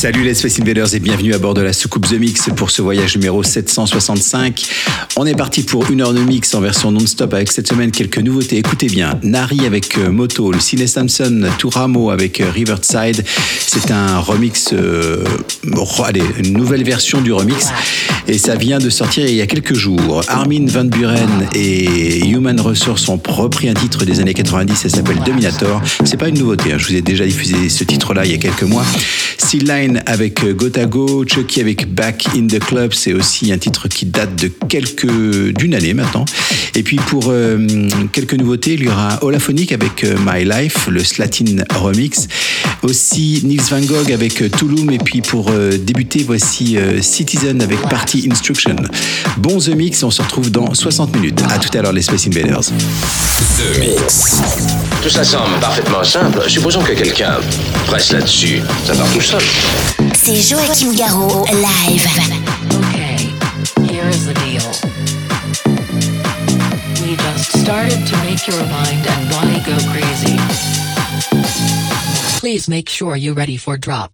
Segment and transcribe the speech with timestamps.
[0.00, 2.80] Salut les Space Invaders et bienvenue à bord de la soucoupe The Mix pour ce
[2.80, 4.64] voyage numéro 765.
[5.16, 8.16] On est parti pour une heure de mix en version non-stop avec cette semaine quelques
[8.16, 8.56] nouveautés.
[8.56, 13.22] Écoutez bien, Nari avec euh, Moto, le Cine Samson, Touramo avec euh, Riverside.
[13.26, 15.22] C'est un remix, euh,
[16.02, 17.68] allez, une nouvelle version du remix
[18.26, 20.22] et ça vient de sortir il y a quelques jours.
[20.28, 25.18] Armin Van Buren et Human Resource ont repris un titre des années 90, ça s'appelle
[25.26, 25.82] Dominator.
[26.04, 26.78] C'est pas une nouveauté, hein.
[26.78, 28.86] je vous ai déjà diffusé ce titre-là il y a quelques mois.
[30.06, 34.48] Avec Gotago, Chucky avec Back in the Club, c'est aussi un titre qui date de
[34.48, 35.06] quelques
[35.54, 36.24] d'une année maintenant.
[36.74, 41.02] Et puis pour euh, quelques nouveautés, il y aura Holaphonic avec euh, My Life, le
[41.02, 42.28] Slatin remix.
[42.82, 44.90] Aussi Nils Van Gogh avec euh, Tulum.
[44.90, 48.76] Et puis pour euh, débuter, voici euh, Citizen avec Party Instruction.
[49.36, 51.42] Bon The Mix, on se retrouve dans 60 minutes.
[51.50, 52.62] À tout à l'heure les Space Invaders.
[52.62, 54.40] The Mix.
[55.02, 56.42] Tout ça semble parfaitement simple.
[56.48, 57.36] Supposons que quelqu'un
[57.86, 58.60] presse là-dessus.
[58.86, 59.40] Ça part tout seul.
[60.14, 62.06] C'est Joachim Garraud, live.
[62.74, 63.32] Okay,
[63.92, 64.66] here is the deal.
[67.02, 70.36] We just started to make your mind and body go crazy.
[72.38, 74.12] Please make sure you're ready for drop.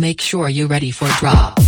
[0.00, 1.60] Make sure you're ready for drop.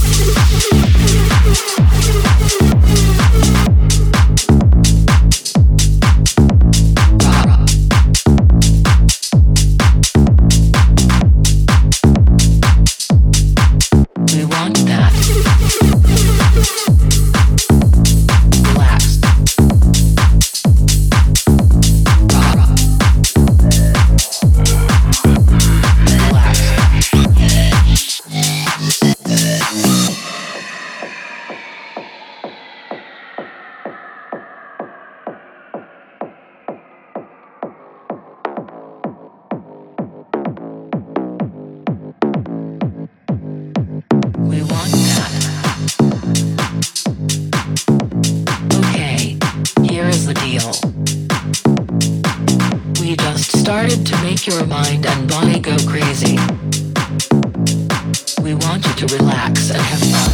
[58.72, 60.32] Want you to relax and have fun.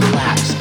[0.00, 0.54] Relax.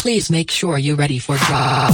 [0.00, 1.92] Please make sure you're ready for drop.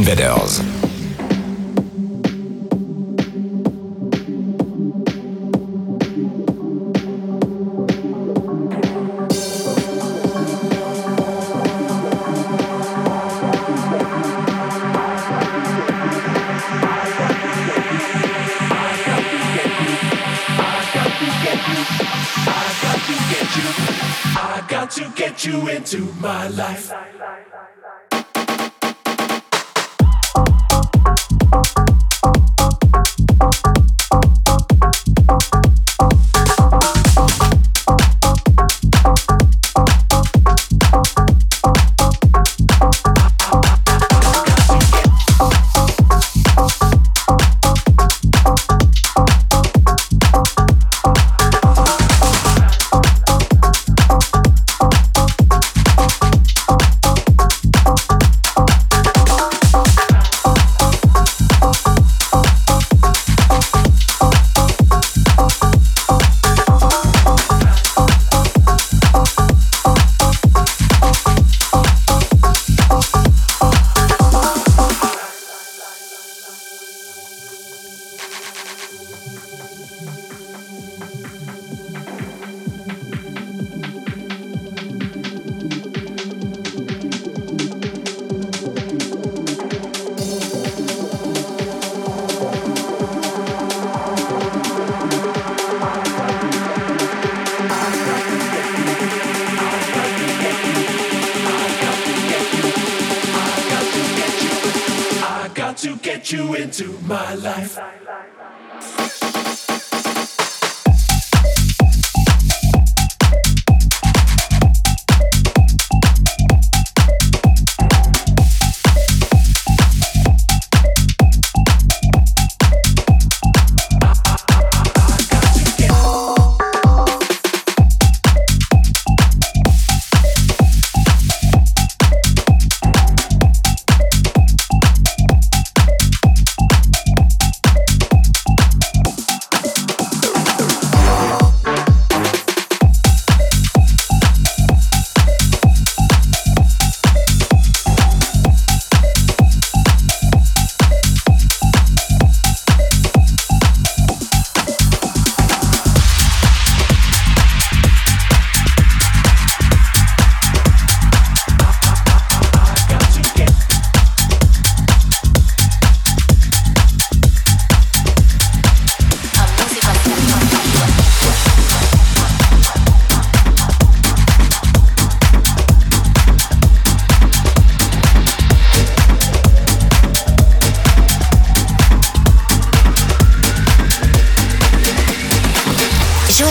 [0.00, 0.69] In Invaders.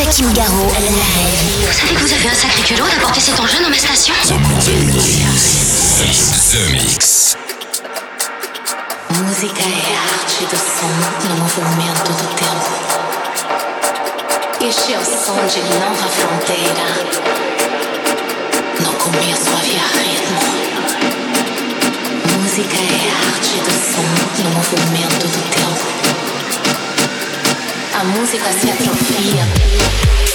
[0.02, 0.70] Joachim Garraud.
[0.70, 4.14] Vous savez que vous avez un sacré culot d'apporter cet enjeu dans ma station
[6.52, 7.36] The Mix.
[9.10, 10.96] Musica è arte do som
[11.28, 12.72] no movimento do tempo.
[14.62, 16.88] Este é o som de nova fronteira.
[18.80, 20.40] No começo havia ritmo.
[22.40, 24.10] Música é arte do som
[24.44, 26.09] no movimento do tempo.
[28.00, 30.29] esta música se atrofia.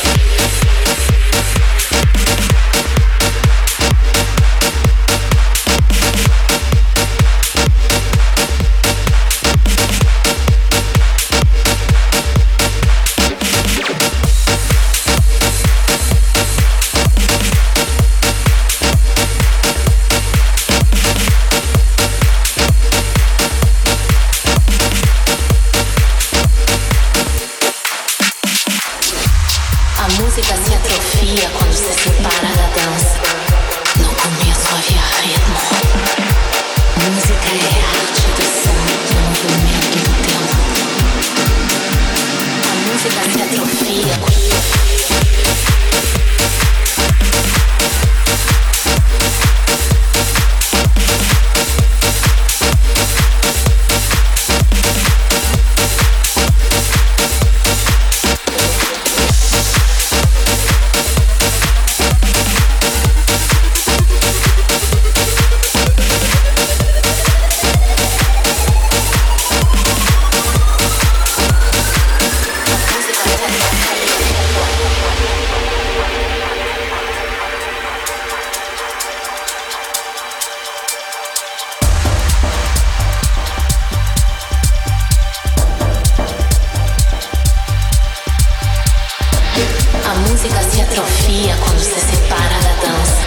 [90.74, 93.22] se atrofia quando se separa da dança.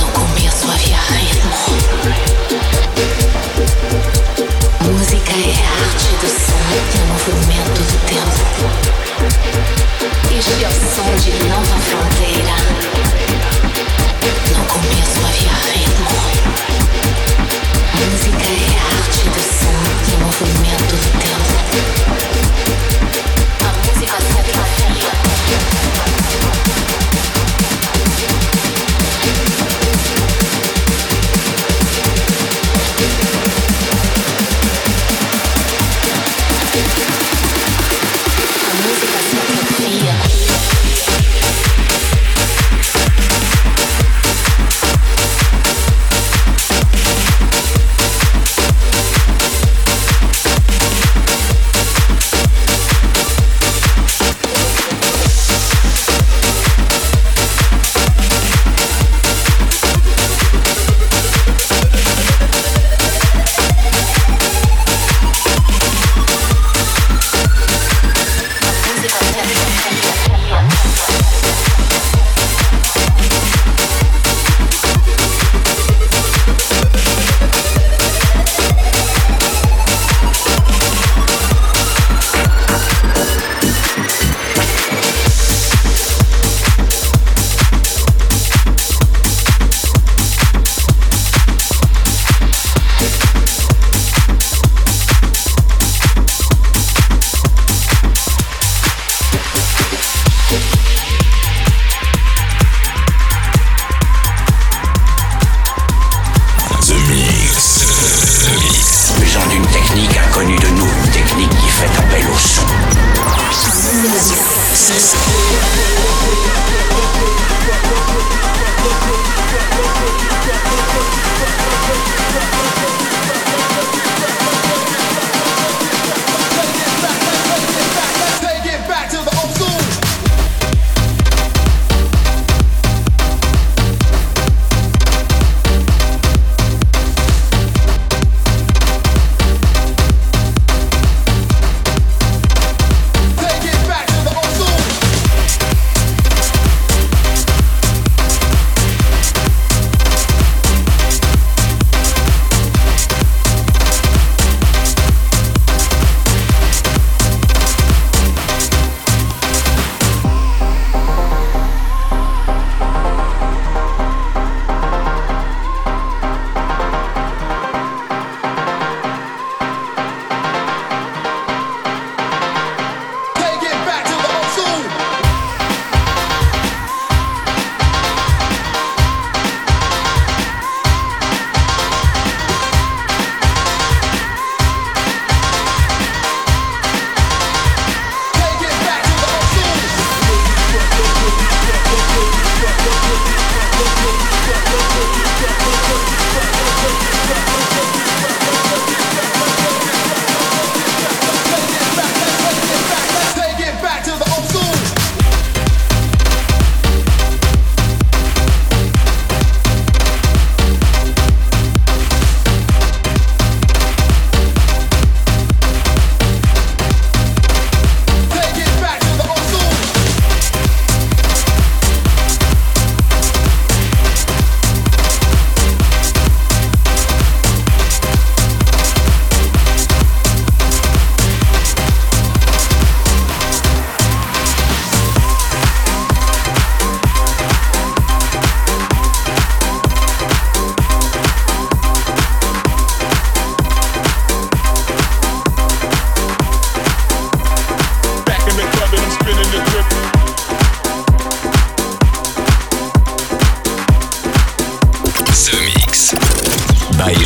[0.00, 1.52] No começo havia ritmo.
[4.80, 8.36] Música é a arte do som e é o movimento do deus.
[10.38, 12.56] Este é o som de nova fronteira.
[14.56, 16.16] No começo havia ritmo.
[18.10, 21.48] Música é a arte do som e é o movimento do deus.
[40.04, 40.53] Yeah.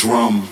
[0.00, 0.49] drum.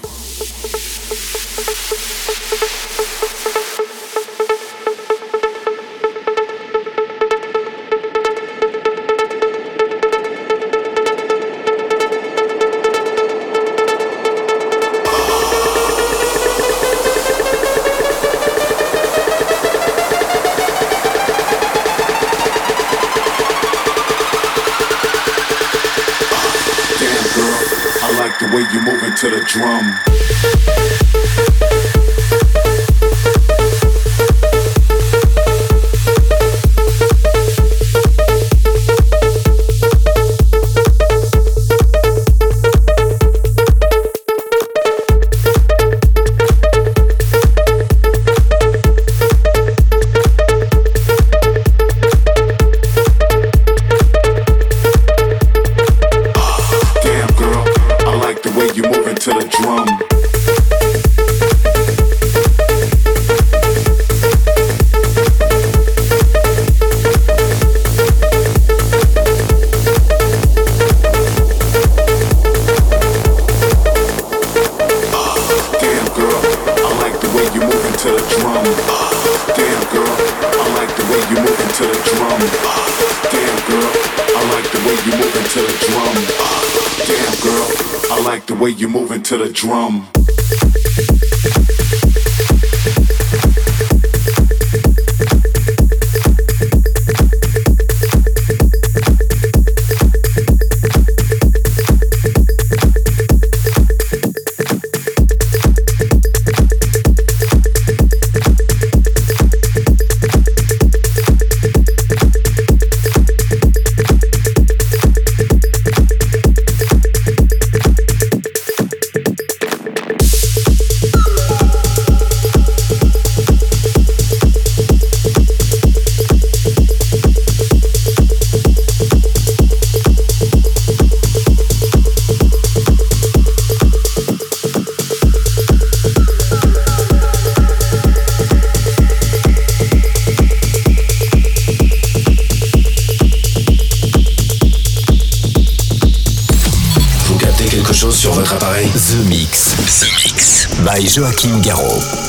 [151.08, 152.27] Joachim Garraud.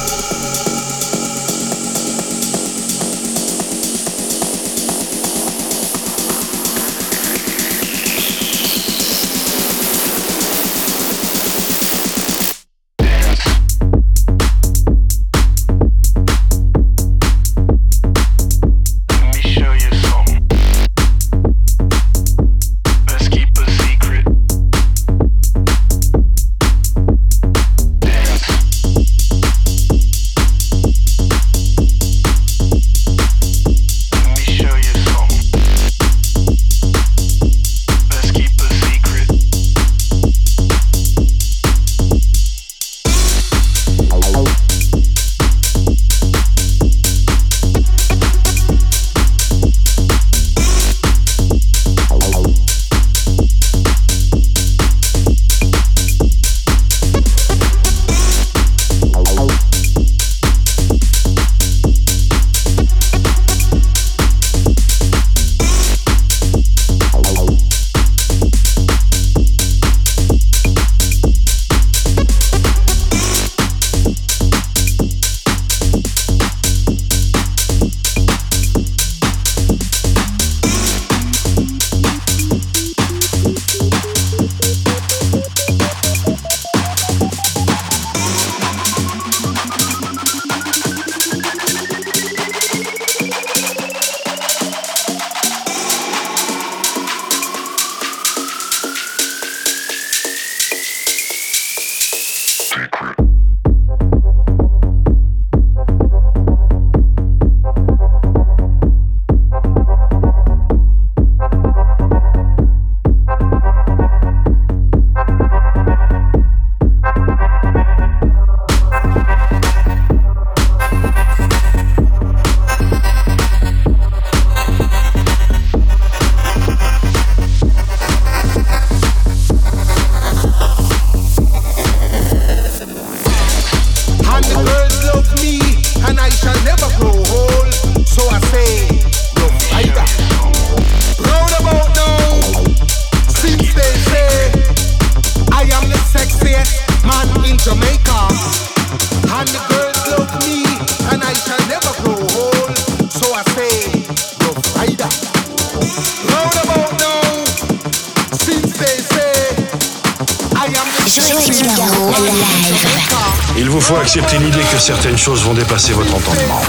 [164.89, 166.61] Certaines choses vont dépasser votre entendement.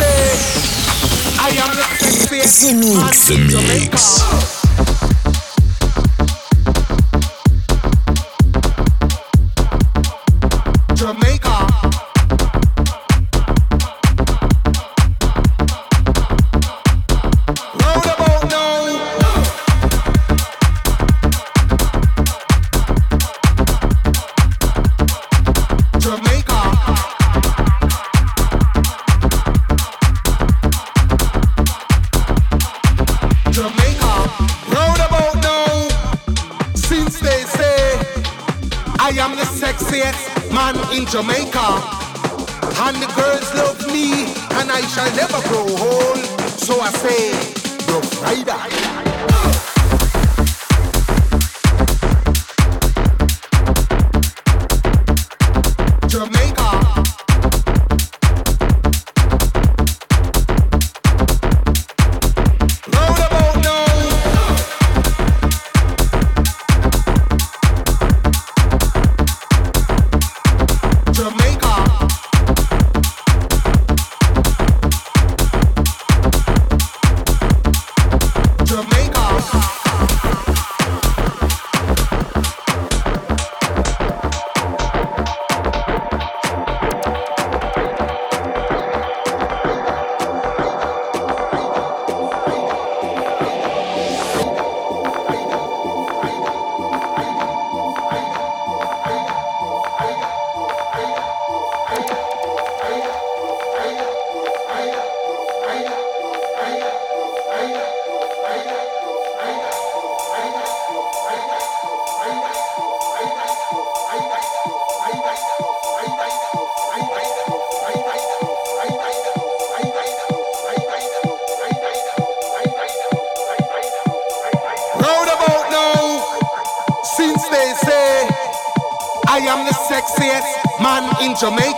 [3.49, 4.60] The Mix.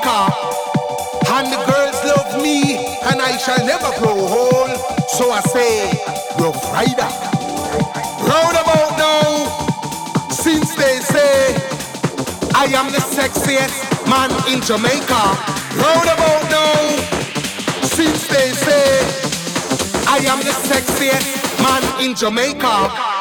[0.02, 0.34] Jamaica.
[1.30, 4.70] And the girls love me, and I shall never grow old.
[5.08, 5.90] So I say,
[6.38, 7.08] Rough Rider.
[8.26, 11.56] Roundabout now, since they say
[12.54, 15.22] I am the sexiest man in Jamaica.
[15.76, 16.96] Roundabout now,
[17.82, 19.00] since they say
[20.08, 23.11] I am the sexiest man in Jamaica.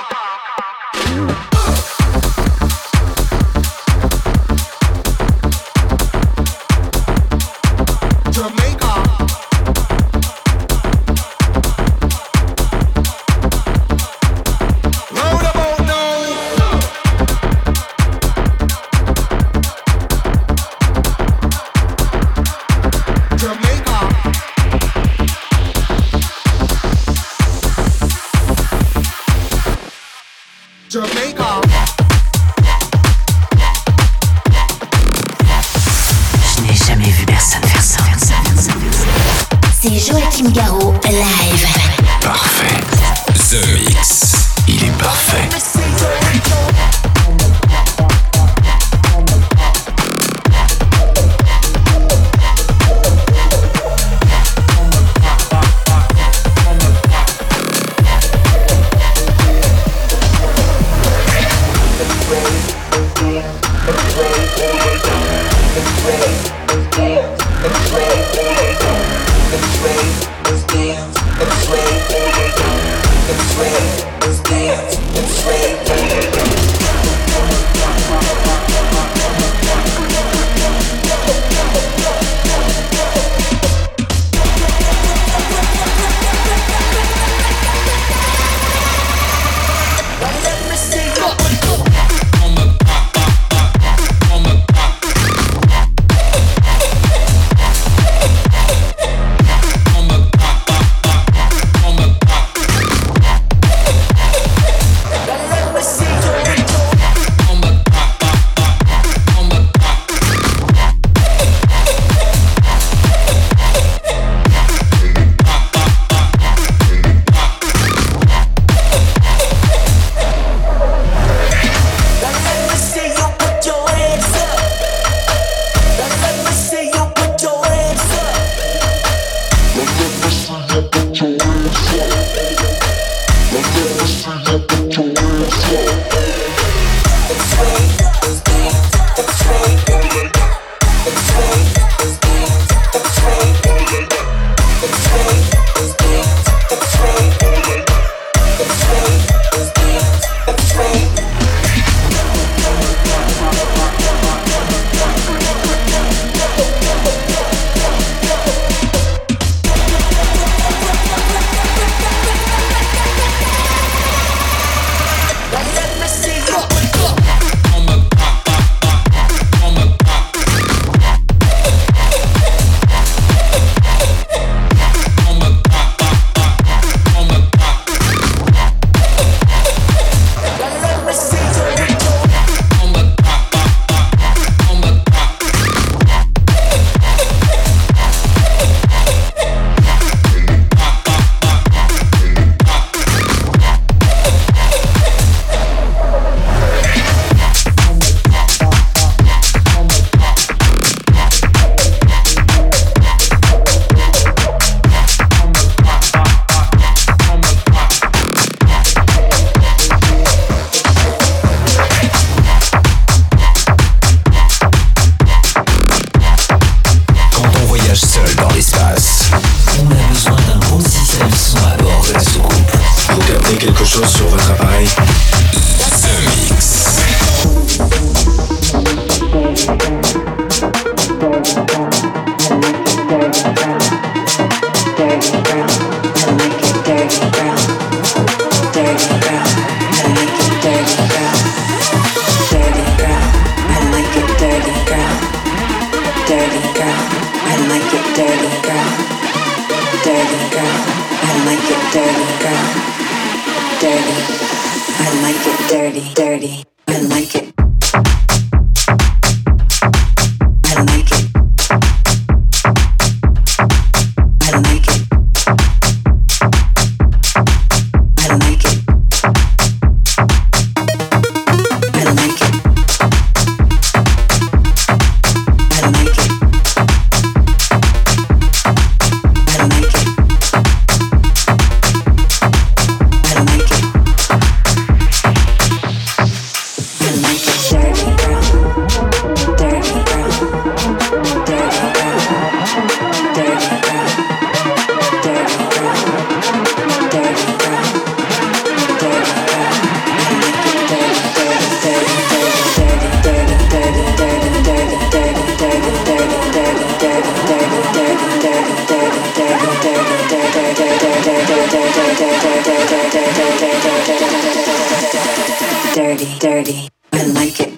[315.93, 316.89] Dirty, dirty.
[317.11, 317.70] I like it.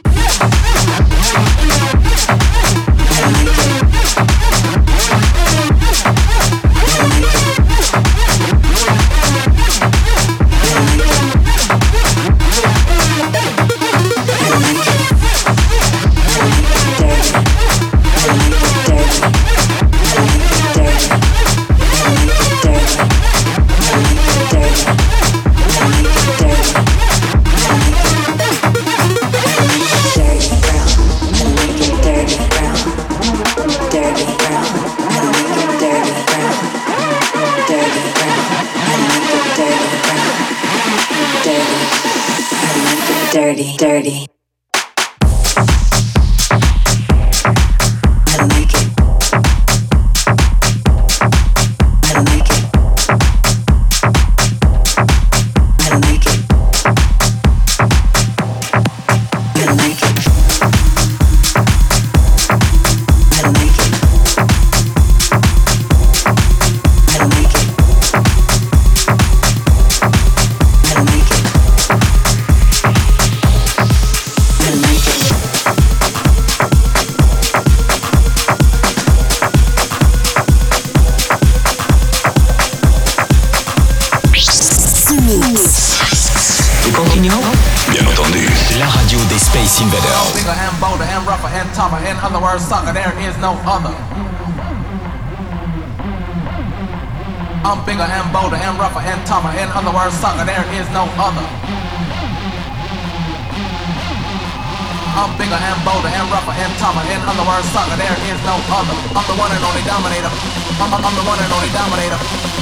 [109.12, 110.32] I'm the one and only dominator.
[110.80, 112.20] I'm, I'm, I'm the one and only dominator.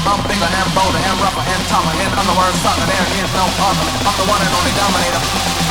[0.10, 2.88] I'm bigger and bolder and rougher and tougher and I'm the worst sucker.
[2.90, 3.86] There is no other.
[4.02, 5.71] I'm the one and only dominator.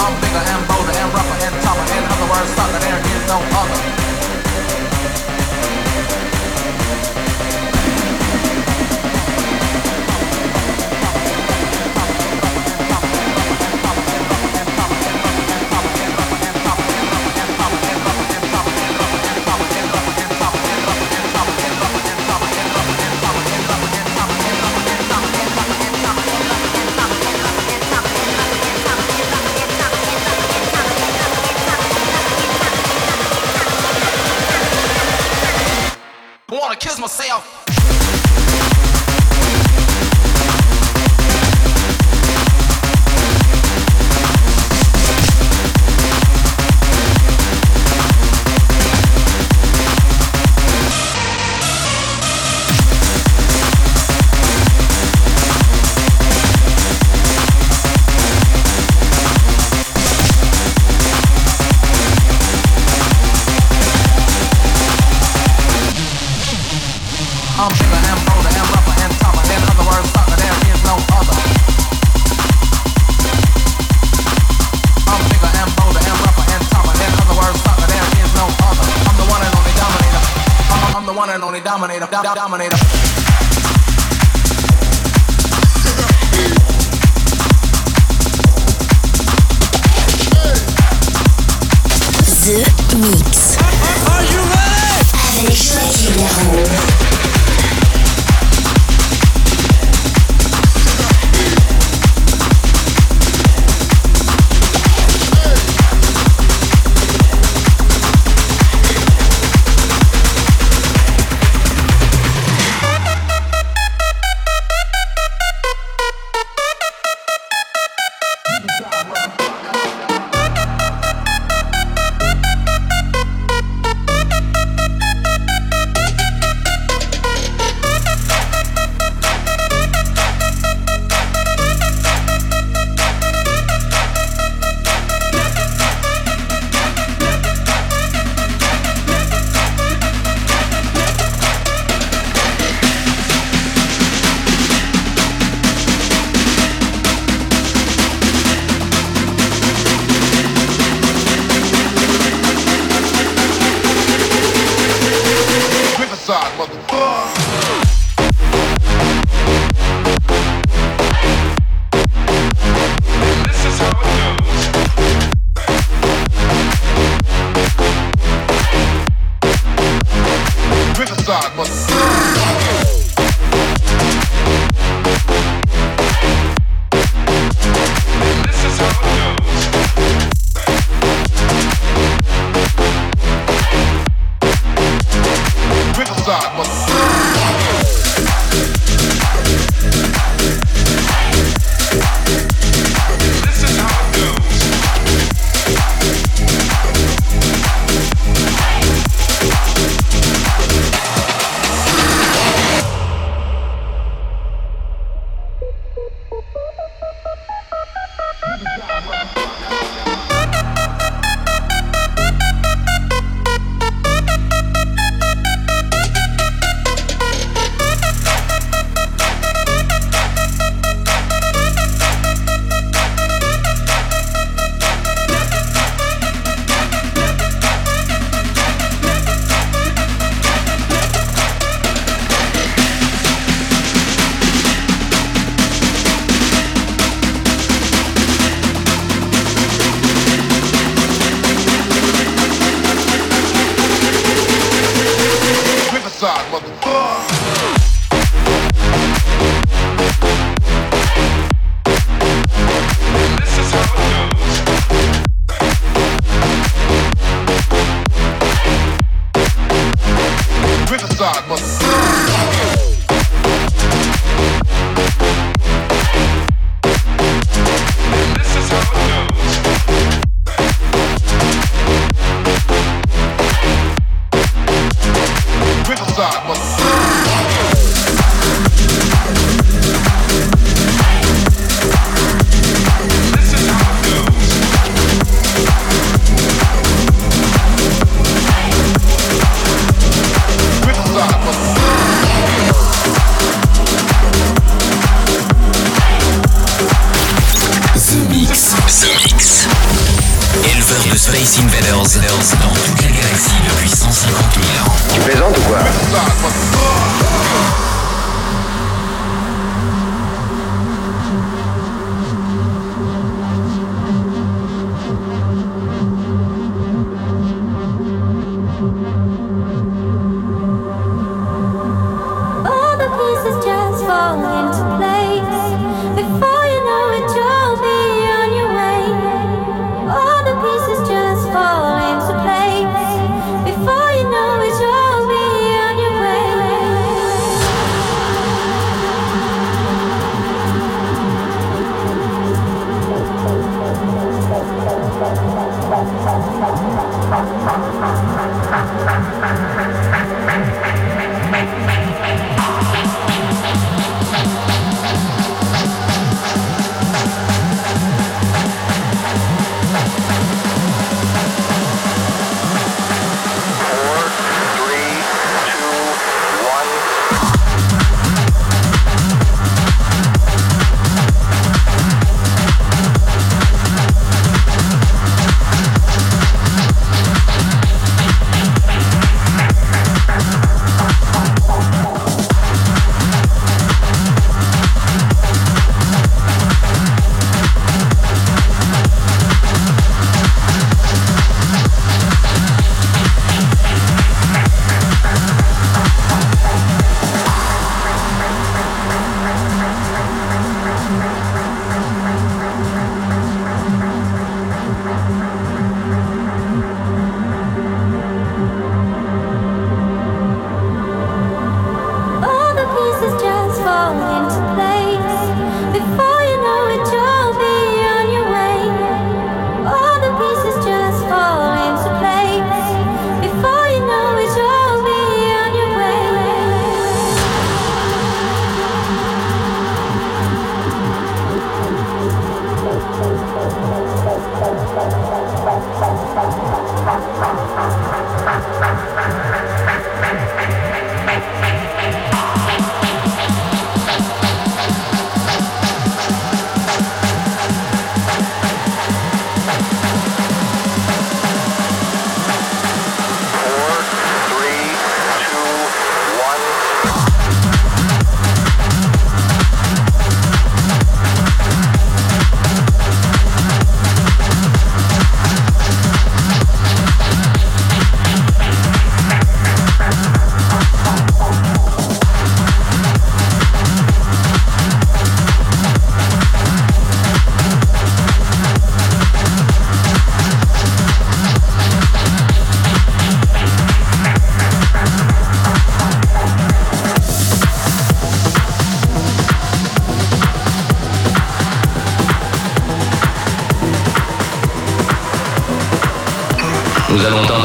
[0.00, 1.86] I'm bigger and bolder and rougher and tougher.
[1.94, 4.13] In other words, sucker, there is no other.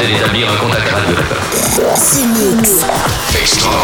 [0.10, 1.16] D'établir un contact radio.
[1.76, 2.86] The Mix.
[3.40, 3.79] Extraordinaire.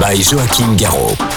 [0.00, 1.35] By Joachim Garraud.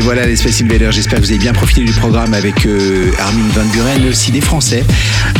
[0.00, 3.12] Et voilà les Space Invaders, j'espère que vous avez bien profité du programme avec euh,
[3.18, 4.82] Armin Van Buren, mais aussi des Français.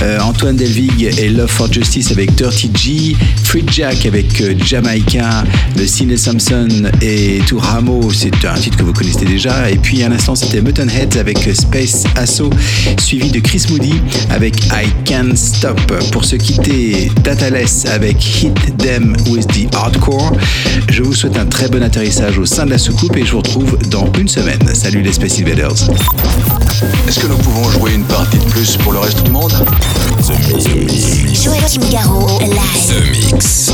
[0.03, 5.45] Euh, Antoine Delvig et Love for Justice avec Dirty G, Free Jack avec euh, Jamaica,
[5.77, 6.69] The Cine Samson
[7.01, 9.71] et Touramo, c'est un titre que vous connaissez déjà.
[9.71, 12.51] Et puis à l'instant c'était Mutton Heads avec Space Asso,
[13.01, 13.95] suivi de Chris Moody
[14.29, 15.81] avec I Can't Stop.
[16.13, 20.37] Pour se quitter, Dataless avec Hit Them with the Hardcore.
[20.91, 23.39] Je vous souhaite un très bon atterrissage au sein de la soucoupe et je vous
[23.39, 24.49] retrouve dans une semaine.
[24.74, 25.88] Salut les Space Invaders.
[27.07, 29.53] Est-ce que nous pouvons jouer une partie de plus pour le reste du monde?
[31.90, 32.88] Garraud, live.
[32.88, 33.72] The Mix.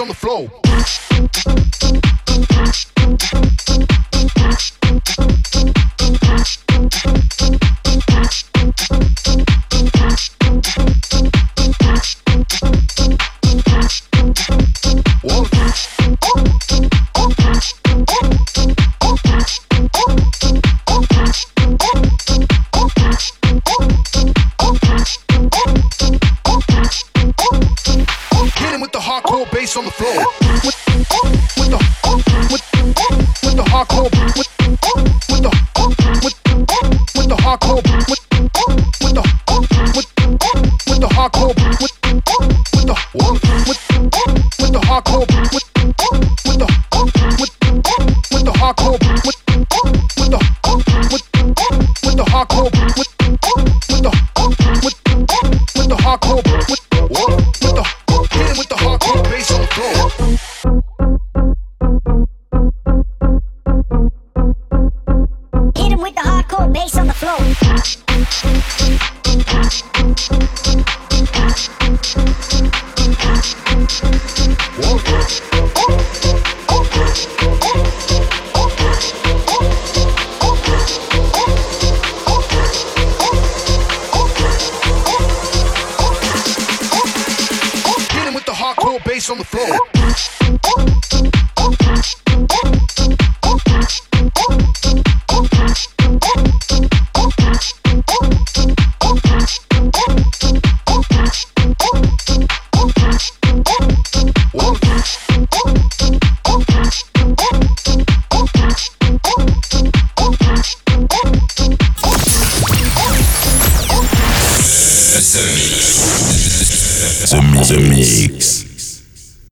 [0.00, 0.65] On the floor.